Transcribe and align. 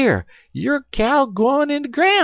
Yo' 0.51 0.79
cow 0.91 1.27
gwine 1.27 1.69
in 1.69 1.83
de 1.83 1.87
groun'! 1.89 2.11